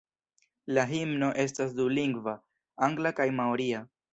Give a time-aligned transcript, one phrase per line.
[0.77, 2.35] La himno estas dulingva:
[2.89, 3.87] angla kaj maoria.